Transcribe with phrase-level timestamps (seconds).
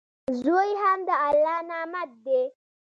[0.41, 2.43] زوی هم د الله نعمت دئ.